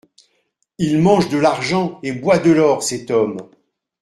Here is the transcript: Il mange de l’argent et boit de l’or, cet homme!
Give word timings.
Il 0.79 0.97
mange 0.97 1.29
de 1.29 1.37
l’argent 1.37 1.99
et 2.01 2.11
boit 2.11 2.39
de 2.39 2.49
l’or, 2.49 2.81
cet 2.81 3.11
homme! 3.11 3.37